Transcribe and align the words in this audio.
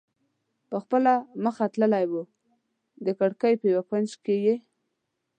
په 0.69 0.75
خپله 0.83 1.13
مخه 1.43 1.65
تللی 1.73 2.05
و، 2.11 2.13
د 3.05 3.07
کړکۍ 3.19 3.53
په 3.61 3.67
یو 3.73 3.81
کونج 3.89 4.09
کې 4.23 4.35
یې. 4.45 4.55